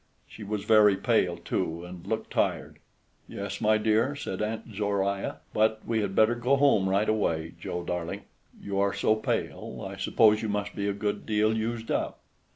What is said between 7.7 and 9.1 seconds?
darling. You are